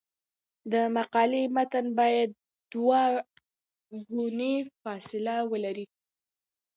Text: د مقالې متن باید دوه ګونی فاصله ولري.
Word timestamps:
د 0.71 0.73
مقالې 0.97 1.43
متن 1.55 1.85
باید 1.99 2.29
دوه 2.71 3.01
ګونی 4.13 4.55
فاصله 4.81 5.35
ولري. 5.51 5.85